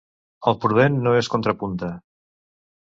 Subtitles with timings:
[0.51, 1.95] El prudent no es contrapunta.